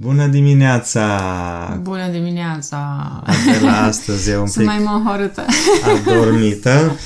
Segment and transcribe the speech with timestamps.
[0.00, 1.78] Bună dimineața!
[1.82, 2.78] Bună dimineața!
[3.26, 5.44] Adela astăzi e un Sunt pic mai mohorâtă.
[5.96, 6.96] adormită.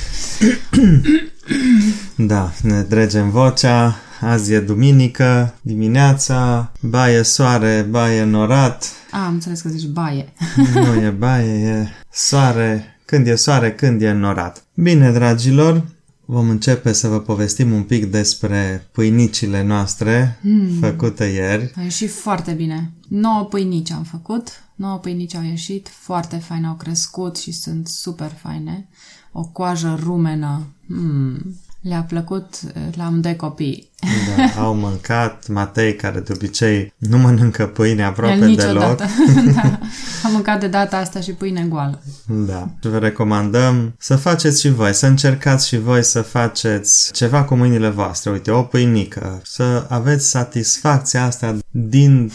[2.17, 3.97] da, ne dregem vocea.
[4.21, 8.85] Azi e duminică, dimineața, baie soare, baie norat.
[9.11, 10.33] A, am înțeles că zici baie.
[10.75, 12.99] Nu e baie, e soare.
[13.05, 14.63] Când e soare, când e norat.
[14.75, 15.83] Bine, dragilor,
[16.25, 20.79] vom începe să vă povestim un pic despre pâinicile noastre Hmm.
[20.81, 21.73] făcute ieri.
[21.77, 22.93] A ieșit foarte bine.
[23.09, 24.49] 9 pâinici am făcut.
[24.75, 28.89] 9 pâinici au ieșit, foarte faine, au crescut și sunt super faine.
[29.33, 30.67] O coajă rumenă.
[30.87, 31.57] Hmm.
[31.81, 32.61] Le-a plăcut
[32.95, 33.91] la amândoi copii.
[34.37, 38.59] Da, au mâncat Matei, care de obicei nu mănâncă pâine aproape El deloc.
[38.59, 39.05] niciodată.
[39.55, 39.79] da.
[40.25, 42.03] Am mâncat de data asta și pâine goală.
[42.27, 42.69] Da.
[42.83, 47.55] Și vă recomandăm să faceți și voi, să încercați și voi să faceți ceva cu
[47.55, 48.31] mâinile voastre.
[48.31, 52.33] Uite, o pâinică, să aveți satisfacția asta din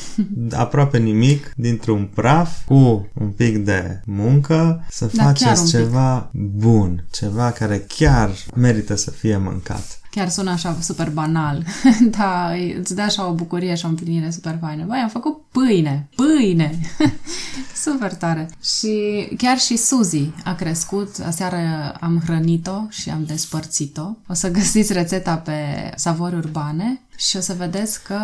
[0.51, 5.71] aproape nimic, dintr-un praf, cu un pic de muncă, să Da, chiar un faceți pic.
[5.71, 9.99] ceva bun, ceva care chiar merită să fie mâncat.
[10.17, 11.65] Chiar sună așa super banal,
[12.17, 14.83] dar îți dă așa o bucurie și o împlinire super faină.
[14.85, 16.79] Băi, am făcut pâine, pâine!
[17.85, 18.49] super tare!
[18.63, 21.57] Și chiar și Suzy a crescut, aseară
[21.99, 24.15] am hrănit-o și am despărțit-o.
[24.27, 25.53] O să găsiți rețeta pe
[25.95, 28.19] Savori Urbane și o să vedeți că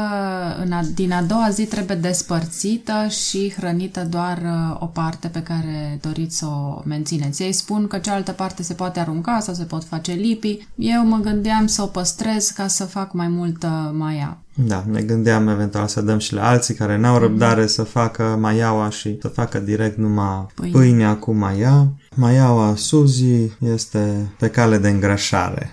[0.64, 5.42] în a, din a doua zi trebuie despărțită și hrănită doar uh, o parte pe
[5.42, 7.44] care doriți să o mențineți.
[7.44, 10.68] Ei spun că cealaltă parte se poate arunca sau se pot face lipi.
[10.76, 14.38] Eu mă gândeam să o păstrez ca să fac mai multă maia.
[14.56, 18.90] Da, ne gândeam eventual să dăm și la alții care n-au răbdare să facă maiaua
[18.90, 20.72] și să facă direct numai Pâine.
[20.72, 21.88] pâinea cu maia.
[22.16, 25.70] Maiaua Suzy este pe cale de îngrășare.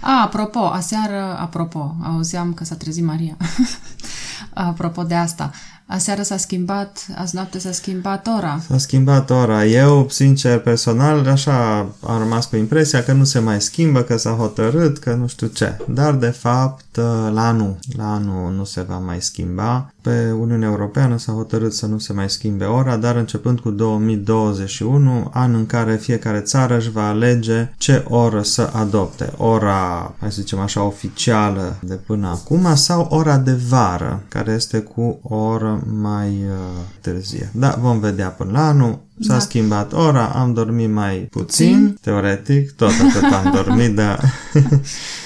[0.00, 3.36] A, apropo, aseară, apropo, auzeam că s-a trezit Maria.
[4.54, 5.50] apropo de asta,
[5.86, 8.60] aseară s-a schimbat, azi noapte s-a schimbat ora.
[8.68, 9.64] S-a schimbat ora.
[9.64, 14.30] Eu, sincer, personal, așa am rămas cu impresia că nu se mai schimbă, că s-a
[14.30, 15.76] hotărât, că nu știu ce.
[15.88, 16.96] Dar, de fapt,
[17.32, 19.92] la anul, la anul nu se va mai schimba.
[20.08, 25.30] Pe Uniunea Europeană s-a hotărât să nu se mai schimbe ora, dar începând cu 2021,
[25.32, 29.32] an în care fiecare țară își va alege ce oră să adopte.
[29.36, 34.78] Ora, hai să zicem așa, oficială de până acum sau ora de vară, care este
[34.78, 37.50] cu o oră mai uh, târzie.
[37.54, 38.98] Da, vom vedea până la anul.
[39.20, 39.38] S-a Da.
[39.38, 44.20] schimbat ora, am dormit mai puțin, teoretic, tot atât am dormit, dar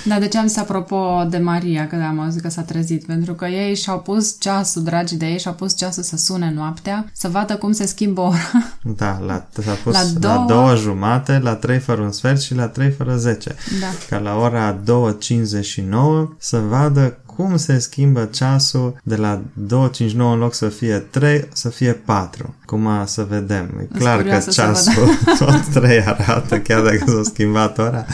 [0.05, 3.05] Dar de ce am să apropo de Maria, că am auzit că s-a trezit?
[3.07, 7.11] Pentru că ei și-au pus ceasul, dragii de ei, și-au pus ceasul să sune noaptea,
[7.13, 8.51] să vadă cum se schimbă ora.
[8.97, 12.41] da, la, s-a pus La la, două- la două jumate, la 3 fără un sfert
[12.41, 13.55] și la 3 fără 10.
[13.81, 13.87] Da.
[14.11, 19.43] Ca la ora 2.59 să vadă cum se schimbă ceasul de la
[19.91, 22.55] 2.59 în loc să fie 3, să fie 4.
[22.65, 23.75] Cum să vedem.
[23.79, 28.07] E Sunt clar că curioasă să ceasul tot 3 arată, chiar dacă s-a schimbat ora.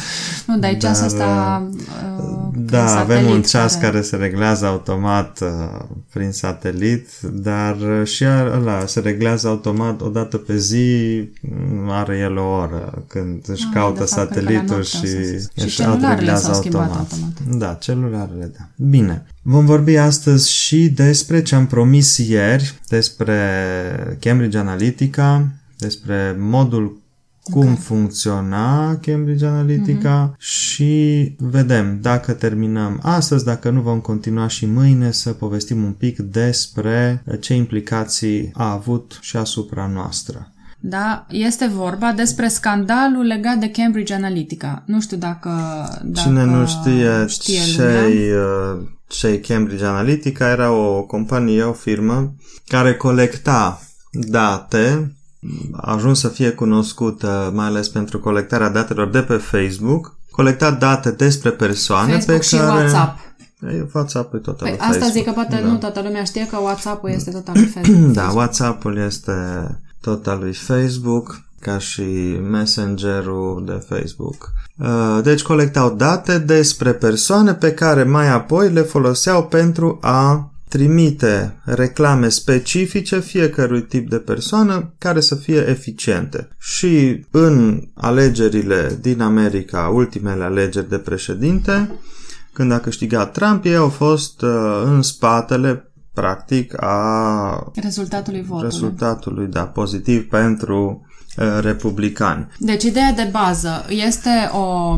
[0.47, 1.69] Nu, dar e ceasul Dar, ăsta
[2.19, 5.81] uh, prin Da, avem satelit un ceas care se reglează automat uh,
[6.13, 12.19] prin satelit, dar uh, și ăla se reglează automat o dată pe zi, mm, are
[12.19, 15.07] el o oră când își Ah, caută de fapt, cred că la satelitul noapte o
[15.07, 15.07] și
[15.41, 17.13] să- și își celularele reglează s-au schimbat automat.
[17.13, 17.59] automat.
[17.59, 18.69] Da, celularele, da.
[18.77, 19.27] Bine.
[19.43, 23.37] Vom vorbi astăzi și despre ce am promis ieri, despre
[24.21, 25.47] Cambridge Analytica,
[25.79, 27.01] despre modul
[27.51, 27.79] cum Ok.
[27.79, 35.31] funcționa Cambridge Analytica și vedem dacă terminăm astăzi, dacă nu vom continua și mâine să
[35.31, 40.53] povestim un pic despre ce implicații a avut și asupra noastră.
[40.81, 44.83] Da, este vorba despre scandalul legat de Cambridge Analytica.
[44.87, 45.51] Nu știu dacă...
[46.05, 48.09] dacă Cine nu știe, știe lumea.
[48.09, 48.35] ce
[49.09, 52.35] ce Cambridge Analytica era o companie, o firmă
[52.67, 53.83] care colecta
[54.13, 55.17] date,
[55.73, 61.11] a ajuns să fie cunoscută mai ales pentru colectarea datelor de pe Facebook, colecta date
[61.11, 62.81] despre persoane Facebook pe și care...
[62.81, 63.19] WhatsApp.
[63.63, 65.13] E WhatsApp e tot al Păi lui asta Facebook.
[65.13, 65.69] zic că poate da.
[65.69, 68.13] nu toată lumea știe că WhatsApp-ul este tot al lui Facebook.
[68.13, 69.33] Da, WhatsApp-ul este
[70.01, 74.53] tot al lui Facebook, ca și Messenger-ul de Facebook.
[74.79, 81.61] Uh, Deci colectau date despre persoane pe care mai apoi le foloseau pentru a trimite
[81.65, 86.49] reclame specifice fiecărui tip de persoană care să fie eficiente.
[86.59, 91.91] Și în alegerile din America, ultimele alegeri de președinte,
[92.53, 98.71] când a câștigat Trump, ei au fost uh, în spatele practic a Rezultatului votului.
[98.71, 101.07] rezultatului da, pozitiv pentru
[101.37, 102.49] uh, republicani.
[102.59, 104.97] Deci ideea de bază este o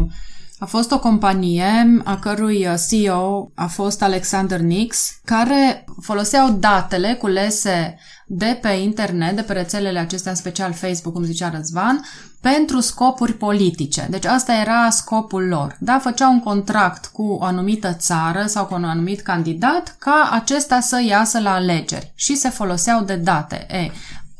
[0.61, 7.15] a fost o companie a cărui uh, CEO a fost Alexander Nix, care foloseau datele
[7.15, 12.05] culese de pe internet, de pe rețelele acestea, în special Facebook, cum zicea Răzvan,
[12.41, 14.07] pentru scopuri politice.
[14.11, 15.77] Deci asta era scopul lor.
[15.81, 20.81] Da, făceau un contract cu o anumită țară sau cu un anumit candidat ca acesta
[20.81, 23.67] să iasă la alegeri și se foloseau de date.
[23.71, 23.91] E,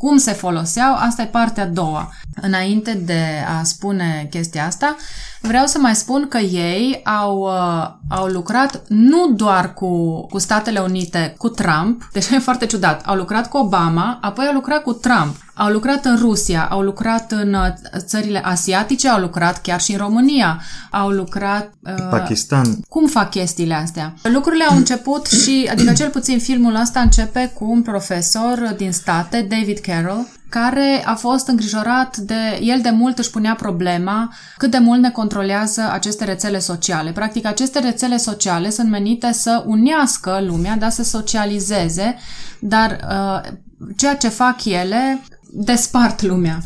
[0.01, 2.13] cum se foloseau, asta e partea a doua.
[2.43, 3.23] Înainte de
[3.59, 4.97] a spune chestia asta,
[5.41, 10.79] vreau să mai spun că ei au, uh, au lucrat nu doar cu, cu Statele
[10.79, 14.93] Unite, cu Trump, deci e foarte ciudat, au lucrat cu Obama, apoi au lucrat cu
[14.93, 17.67] Trump, au lucrat în Rusia, au lucrat în uh,
[17.97, 20.61] țările asiatice, au lucrat chiar și în România,
[20.91, 21.73] au lucrat...
[21.83, 22.81] Uh, Pakistan.
[22.89, 24.15] Cum fac chestiile astea?
[24.23, 29.47] Lucrurile au început și, adică cel puțin filmul ăsta începe cu un profesor din state,
[29.49, 34.79] David Carroll, care a fost îngrijorat de, el de mult își punea problema cât de
[34.79, 37.13] mult ne controlează aceste rețele sociale.
[37.13, 42.17] Practic, aceste rețele sociale sunt menite să unească lumea, da, să socializeze,
[42.61, 43.51] dar uh,
[43.97, 45.21] ceea ce fac ele
[45.53, 46.61] despart lumea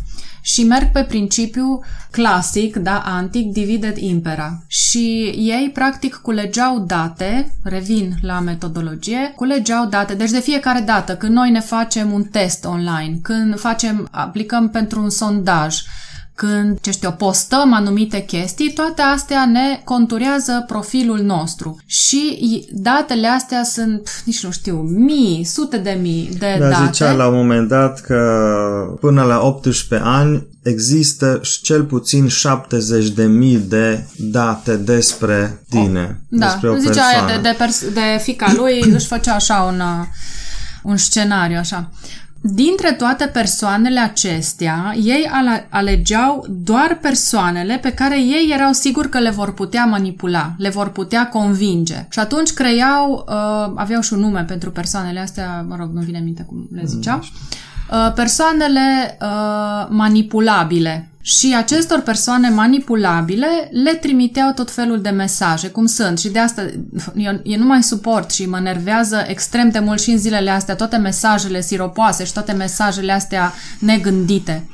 [0.46, 4.62] și merg pe principiu clasic, da, antic, divided impera.
[4.66, 11.32] Și ei, practic, culegeau date, revin la metodologie, culegeau date, deci de fiecare dată când
[11.32, 15.82] noi ne facem un test online, când facem, aplicăm pentru un sondaj,
[16.34, 21.78] când, ce știu, postăm anumite chestii, toate astea ne conturează profilul nostru.
[21.86, 26.84] Și datele astea sunt, nici nu știu, mii, sute de mii de da, date.
[26.84, 33.24] zicea la un moment dat că până la 18 ani există cel puțin 70 de
[33.24, 37.26] mii de date despre tine, oh, da, despre o zicea persoană.
[37.26, 39.82] Aia de, de, pers- de fica lui își făcea așa un,
[40.82, 41.90] un scenariu așa.
[42.46, 45.30] Dintre toate persoanele acestea, ei
[45.68, 50.88] alegeau doar persoanele pe care ei erau siguri că le vor putea manipula, le vor
[50.88, 52.06] putea convinge.
[52.10, 56.18] Și atunci creiau, uh, aveau și un nume pentru persoanele astea, mă rog, nu vine
[56.18, 61.08] minte cum le ziceau, uh, persoanele uh, manipulabile.
[61.26, 66.18] Și acestor persoane manipulabile le trimiteau tot felul de mesaje, cum sunt.
[66.18, 66.66] Și de asta
[67.16, 70.74] eu, eu nu mai suport și mă nervează extrem de mult și în zilele astea
[70.74, 74.68] toate mesajele siropoase și toate mesajele astea negândite.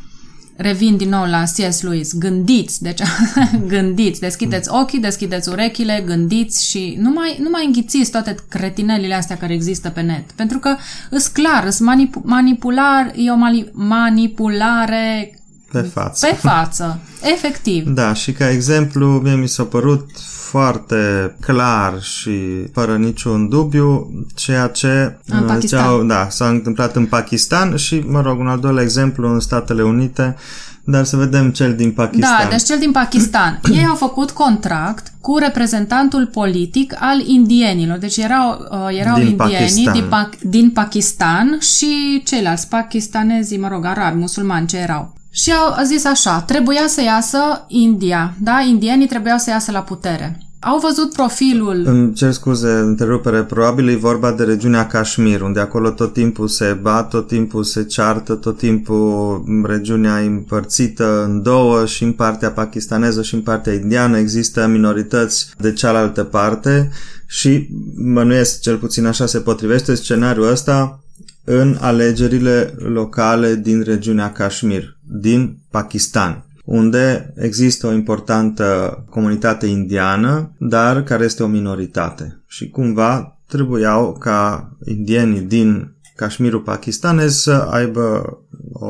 [0.56, 1.80] Revin din nou la C.S.
[1.80, 2.12] Lewis.
[2.18, 3.00] Gândiți, deci
[3.66, 9.36] gândiți, deschideți ochii, deschideți urechile, gândiți și nu mai, nu mai înghițiți toate cretinelile astea
[9.36, 10.30] care există pe net.
[10.30, 10.76] Pentru că
[11.10, 13.36] îs clar, îs manip- manipular, e o
[13.72, 15.34] manipulare
[15.72, 16.26] pe față.
[16.26, 17.88] Pe față, efectiv.
[17.88, 20.10] Da, și ca exemplu, mie mi s-a părut
[20.50, 27.06] foarte clar și fără niciun dubiu ceea ce în uh, ziceau, da, s-a întâmplat în
[27.06, 30.36] Pakistan și, mă rog, un al doilea exemplu în Statele Unite,
[30.84, 32.36] dar să vedem cel din Pakistan.
[32.42, 33.60] Da, deci cel din Pakistan.
[33.78, 37.98] Ei au făcut contract cu reprezentantul politic al indienilor.
[37.98, 39.92] Deci erau, uh, erau din indienii Pakistan.
[39.92, 45.18] Din, pa- din Pakistan și ceilalți pakistanezi, mă rog, arabi, musulmani, ce erau.
[45.30, 47.38] Și au zis așa, trebuia să iasă
[47.68, 48.60] India, da?
[48.68, 50.44] Indienii trebuiau să iasă la putere.
[50.62, 51.82] Au văzut profilul...
[51.86, 56.78] Îmi cer scuze, întrerupere, probabil e vorba de regiunea Kashmir, unde acolo tot timpul se
[56.82, 62.50] bat, tot timpul se ceartă, tot timpul regiunea e împărțită în două și în partea
[62.50, 66.90] pakistaneză și în partea indiană există minorități de cealaltă parte
[67.26, 71.00] și mănuiesc, cel puțin așa se potrivește scenariul ăsta,
[71.44, 81.02] în alegerile locale din regiunea Kashmir, din Pakistan, unde există o importantă comunitate indiană, dar
[81.02, 82.42] care este o minoritate.
[82.46, 88.38] Și cumva trebuiau ca indienii din Kashmirul pakistanez să aibă
[88.72, 88.88] o,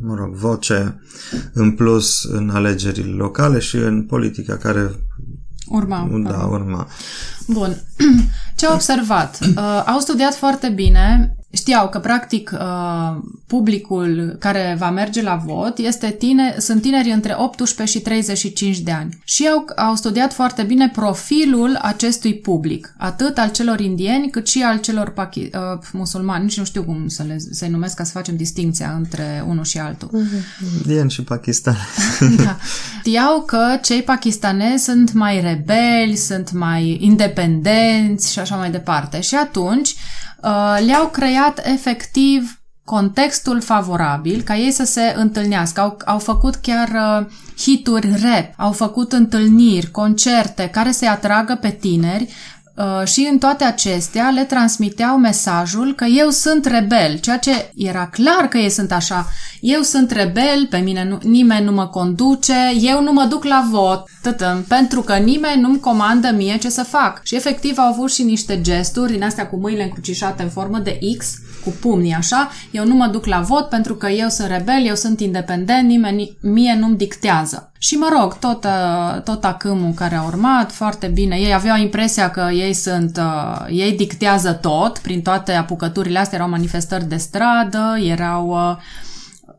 [0.00, 1.00] mă rog, voce
[1.52, 4.90] în plus în alegerile locale și în politica care
[5.68, 6.08] urma.
[6.22, 6.88] Da, urma.
[7.46, 7.76] Bun.
[8.56, 9.38] Ce au observat?
[9.56, 15.78] Uh, au studiat foarte bine știau că, practic, uh, publicul care va merge la vot
[15.78, 19.18] este tine, sunt tineri între 18 și 35 de ani.
[19.24, 24.62] Și au, au studiat foarte bine profilul acestui public, atât al celor indieni, cât și
[24.62, 25.50] al celor pachi, uh,
[25.92, 26.44] musulmani.
[26.44, 29.78] Nici nu știu cum să le să numesc ca să facem distinția între unul și
[29.78, 30.10] altul.
[30.76, 31.76] Indieni și Pakistan.
[32.44, 32.56] da.
[32.98, 39.20] Știau că cei pakistanezi sunt mai rebeli, sunt mai independenți și așa mai departe.
[39.20, 39.94] Și atunci
[40.33, 40.33] Uh,
[40.86, 45.80] le-au creat efectiv contextul favorabil ca ei să se întâlnească.
[45.80, 47.26] Au, au făcut chiar uh,
[47.58, 52.63] hituri rap, au făcut întâlniri, concerte care să-i atragă pe tineri uh,
[53.04, 58.48] și în toate acestea le transmiteau mesajul că eu sunt rebel, ceea ce era clar
[58.48, 59.26] că ei sunt așa.
[59.60, 63.68] Eu sunt rebel, pe mine nu, nimeni nu mă conduce, eu nu mă duc la
[63.70, 67.20] vot, tătăm, pentru că nimeni nu-mi comandă mie ce să fac.
[67.22, 70.98] Și efectiv au avut și niște gesturi din astea cu mâinile încrucișate în formă de
[71.18, 74.86] X, cu pumnii așa, eu nu mă duc la vot pentru că eu sunt rebel,
[74.86, 77.72] eu sunt independent, nimeni mie nu-mi dictează.
[77.78, 81.36] Și mă rog, tot, uh, tot acâmul care a urmat, foarte bine.
[81.36, 86.50] Ei aveau impresia că ei sunt, uh, ei dictează tot, prin toate apucăturile astea erau
[86.50, 88.76] manifestări de stradă, erau uh,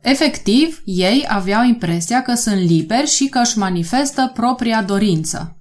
[0.02, 5.56] Efectiv, ei aveau impresia că sunt liberi și că își manifestă propria dorință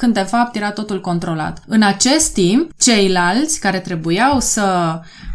[0.00, 1.62] când de fapt era totul controlat.
[1.66, 5.29] În acest timp, ceilalți care trebuiau să uh,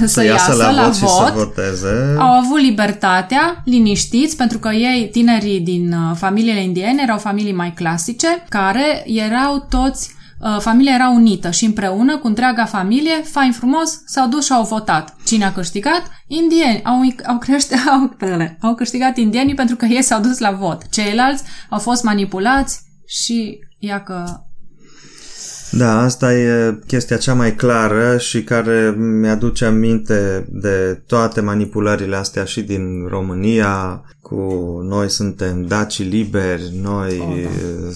[0.00, 2.14] să, să iasă, la, la vot, vot și să voteze.
[2.18, 7.72] au avut libertatea, liniștiți, pentru că ei, tinerii din uh, familiile indiene, erau familii mai
[7.72, 14.02] clasice, care erau toți Uh, familia era unită și împreună cu întreaga familie, fain frumos,
[14.06, 15.16] s-au dus și au votat.
[15.24, 16.02] Cine a câștigat?
[16.26, 16.82] Indieni.
[16.84, 18.16] Au, au, crește, au,
[18.60, 20.88] au câștigat indienii pentru că ei s-au dus la vot.
[20.90, 24.24] Ceilalți au fost manipulați și ia că
[25.72, 32.44] da, asta e chestia cea mai clară și care mi-aduce aminte de toate manipulările astea
[32.44, 34.34] și din România, cu
[34.88, 37.42] noi suntem daci liberi, noi oh,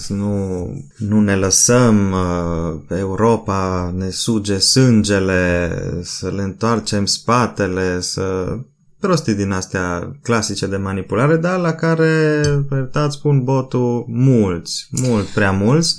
[0.07, 0.15] da.
[0.15, 0.67] nu,
[0.97, 8.57] nu ne lăsăm, uh, Europa ne suge sângele, să le întoarcem spatele, să
[8.99, 12.41] prostii din astea clasice de manipulare, dar la care,
[12.71, 15.97] iertați, spun botul mulți, mult prea mulți.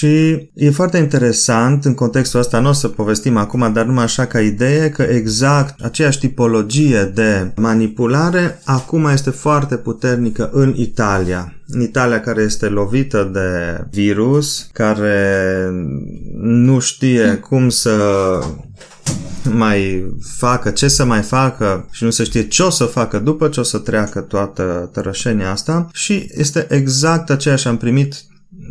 [0.00, 4.26] Și e foarte interesant în contextul ăsta, nu o să povestim acum, dar numai așa
[4.26, 11.54] ca idee, că exact aceeași tipologie de manipulare acum este foarte puternică în Italia.
[11.66, 15.68] În Italia care este lovită de virus, care
[16.40, 17.98] nu știe cum să
[19.50, 23.48] mai facă, ce să mai facă și nu se știe ce o să facă după
[23.48, 28.14] ce o să treacă toată tărășenia asta și este exact aceeași, am primit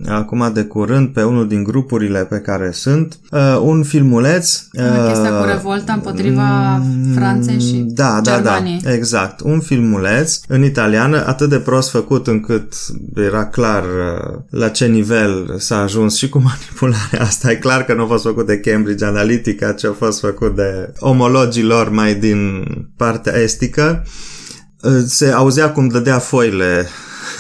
[0.08, 4.62] acum de curând pe unul din grupurile pe care sunt, uh, un filmuleț.
[4.74, 8.80] Uh, chestia cu revolta împotriva mm, Franței și da, Germaniei.
[8.84, 9.40] Da, da, exact.
[9.40, 12.74] Un filmuleț în italiană atât de prost făcut încât
[13.16, 17.52] era clar uh, la ce nivel s-a ajuns și cu manipularea asta.
[17.52, 20.94] E clar că nu a fost făcut de Cambridge Analytica, ci a fost făcut de
[21.00, 22.66] omologii lor mai din
[22.98, 24.04] partea estică.
[24.82, 26.88] Uh, se auzea cum dădea foile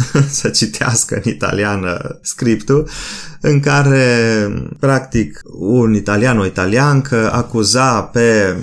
[0.39, 2.89] să citească în italiană scriptul,
[3.41, 4.03] în care,
[4.79, 8.55] practic, un italian, o italiancă acuza pe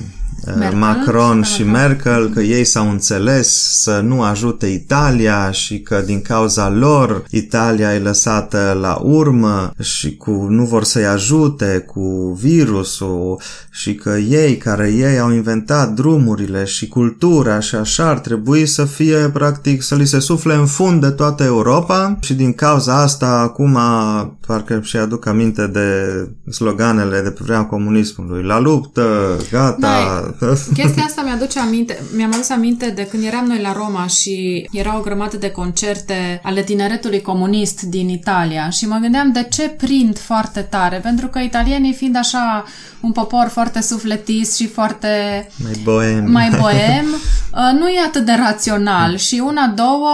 [0.55, 6.23] Merkel, Macron și Merkel că ei s-au înțeles să nu ajute Italia și că din
[6.23, 13.41] cauza lor Italia e lăsată la urmă și cu nu vor să-i ajute cu virusul
[13.71, 18.85] și că ei care ei au inventat drumurile și cultura și așa ar trebui să
[18.85, 23.27] fie practic să li se sufle în fund de toată Europa și din cauza asta
[23.27, 23.79] acum
[24.47, 28.43] parcă și aduc aminte de sloganele de pe vremea comunismului.
[28.43, 30.35] La luptă, gata, da,
[30.75, 34.99] Chestia asta mi-aduce aminte, mi-am adus aminte de când eram noi la Roma și era
[34.99, 40.19] o grămadă de concerte ale tineretului comunist din Italia și mă gândeam de ce prind
[40.19, 42.65] foarte tare, pentru că italienii fiind așa
[43.01, 47.07] un popor foarte sufletist și foarte mai boem, mai boem
[47.53, 49.17] uh, nu e atât de rațional.
[49.17, 50.11] Și una, două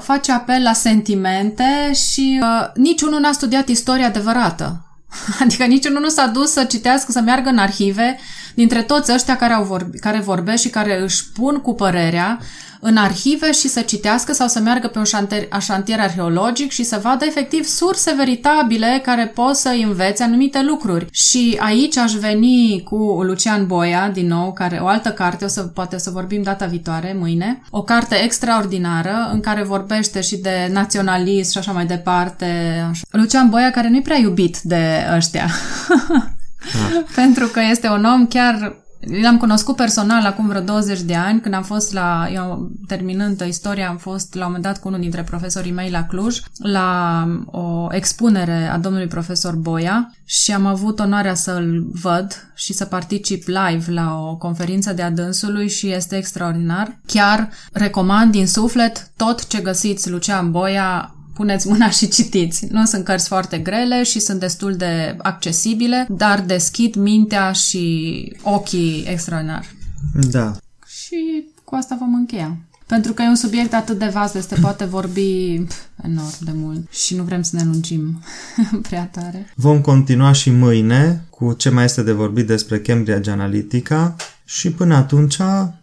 [0.00, 4.80] face apel la sentimente și uh, niciunul n-a studiat istoria adevărată.
[5.42, 8.18] Adică niciunul nu s-a dus să citească, să meargă în arhive
[8.56, 12.38] dintre toți ăștia care, au vorbi, care vorbesc și care își pun cu părerea
[12.80, 17.00] în arhive și să citească sau să meargă pe un șantier, șantier arheologic și să
[17.02, 21.06] vadă efectiv surse veritabile care pot să învețe anumite lucruri.
[21.10, 25.62] Și aici aș veni cu Lucian Boia, din nou, care o altă carte, o să,
[25.62, 30.68] poate o să vorbim data viitoare, mâine, o carte extraordinară în care vorbește și de
[30.72, 32.46] naționalism și așa mai departe.
[32.90, 33.02] Așa.
[33.10, 35.46] Lucian Boia, care nu-i prea iubit de ăștia.
[36.74, 37.04] Ah.
[37.14, 38.84] Pentru că este un om chiar
[39.22, 43.88] L-am cunoscut personal acum vreo 20 de ani, când am fost la, eu terminând istoria,
[43.88, 47.86] am fost la un moment dat cu unul dintre profesorii mei la Cluj, la o
[47.90, 53.92] expunere a domnului profesor Boia și am avut onoarea să-l văd și să particip live
[53.92, 56.98] la o conferință de adânsului și este extraordinar.
[57.06, 62.66] Chiar recomand din suflet tot ce găsiți Lucian Boia puneți mâna și citiți.
[62.70, 69.04] Nu sunt cărți foarte grele și sunt destul de accesibile, dar deschid mintea și ochii
[69.08, 69.66] extraordinar.
[70.30, 70.56] Da.
[70.86, 72.56] Și cu asta vom încheia.
[72.86, 75.54] Pentru că e un subiect atât de vast, se poate vorbi
[76.04, 76.90] enorm de mult.
[76.90, 78.22] Și nu vrem să ne lungim
[78.88, 79.52] prea tare.
[79.54, 84.16] Vom continua și mâine cu ce mai este de vorbit despre Cambridge Analytica.
[84.44, 85.36] Și până atunci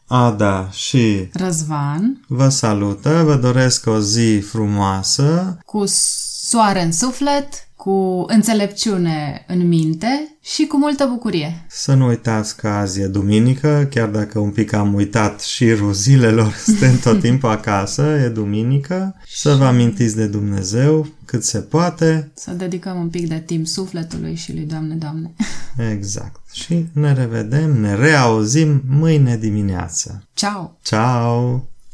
[0.08, 8.26] Ada și Răzvan, vă salută, vă doresc o zi frumoasă, cu soare în suflet, cu
[8.28, 11.66] înțelepciune în minte și cu multă bucurie.
[11.68, 16.54] să nu uitați că azi e duminică, chiar dacă un pic am uitat șirul zilelor,
[16.66, 22.52] suntem tot timpul acasă, e duminică, să vă amintiți de Dumnezeu cât se poate, Să
[22.52, 25.34] dedicăm un pic de timp sufletului și lui Doamne, Doamne.
[25.96, 26.42] exact.
[26.52, 30.24] Și ne revedem, ne reauzim mâine dimineață.
[30.34, 30.78] Ciao!
[30.82, 31.68] Ciao!